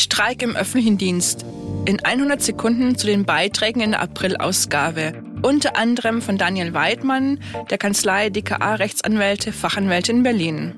[0.00, 1.44] Streik im öffentlichen Dienst.
[1.84, 5.22] In 100 Sekunden zu den Beiträgen in der Aprilausgabe.
[5.42, 7.38] Unter anderem von Daniel Weidmann,
[7.68, 10.74] der Kanzlei DKA Rechtsanwälte, Fachanwälte in Berlin.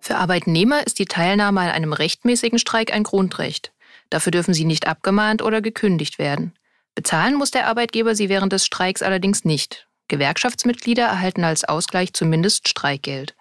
[0.00, 3.72] Für Arbeitnehmer ist die Teilnahme an einem rechtmäßigen Streik ein Grundrecht.
[4.10, 6.52] Dafür dürfen sie nicht abgemahnt oder gekündigt werden.
[6.94, 9.88] Bezahlen muss der Arbeitgeber sie während des Streiks allerdings nicht.
[10.08, 13.34] Gewerkschaftsmitglieder erhalten als Ausgleich zumindest Streikgeld.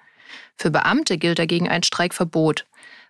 [0.57, 2.65] Für Beamte gilt dagegen ein Streikverbot.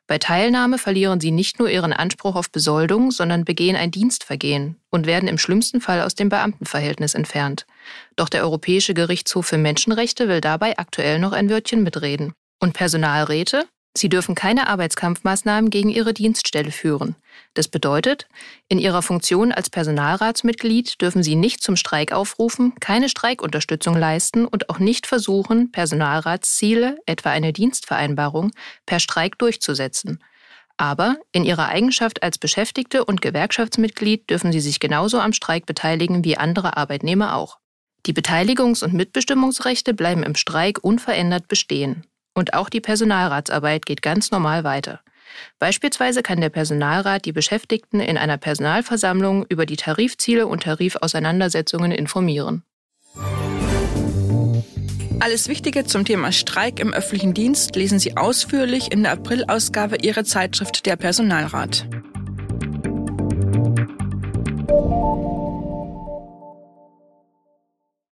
[0.05, 5.05] Bei Teilnahme verlieren sie nicht nur ihren Anspruch auf Besoldung, sondern begehen ein Dienstvergehen und
[5.05, 7.65] werden im schlimmsten Fall aus dem Beamtenverhältnis entfernt.
[8.17, 12.33] Doch der Europäische Gerichtshof für Menschenrechte will dabei aktuell noch ein Wörtchen mitreden.
[12.59, 13.65] Und Personalräte?
[13.95, 17.15] Sie dürfen keine Arbeitskampfmaßnahmen gegen ihre Dienststelle führen.
[17.53, 18.27] Das bedeutet,
[18.67, 24.71] in ihrer Funktion als Personalratsmitglied dürfen sie nicht zum Streik aufrufen, keine Streikunterstützung leisten und
[24.71, 28.51] auch nicht versuchen, Personalratsziele, etwa eine Dienstvereinbarung,
[28.87, 30.23] per Streik durchzusetzen.
[30.77, 36.23] Aber in ihrer Eigenschaft als Beschäftigte und Gewerkschaftsmitglied dürfen sie sich genauso am Streik beteiligen
[36.23, 37.59] wie andere Arbeitnehmer auch.
[38.07, 42.05] Die Beteiligungs- und Mitbestimmungsrechte bleiben im Streik unverändert bestehen.
[42.33, 45.01] Und auch die Personalratsarbeit geht ganz normal weiter.
[45.59, 52.63] Beispielsweise kann der Personalrat die Beschäftigten in einer Personalversammlung über die Tarifziele und Tarifauseinandersetzungen informieren.
[55.19, 60.25] Alles Wichtige zum Thema Streik im öffentlichen Dienst lesen Sie ausführlich in der Aprilausgabe Ihrer
[60.25, 61.87] Zeitschrift Der Personalrat.